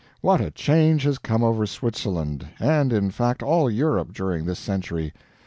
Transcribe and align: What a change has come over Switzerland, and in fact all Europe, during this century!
What 0.21 0.41
a 0.41 0.49
change 0.49 1.03
has 1.03 1.19
come 1.19 1.43
over 1.43 1.67
Switzerland, 1.67 2.47
and 2.59 2.91
in 2.91 3.11
fact 3.11 3.43
all 3.43 3.69
Europe, 3.69 4.13
during 4.13 4.45
this 4.45 4.57
century! 4.57 5.13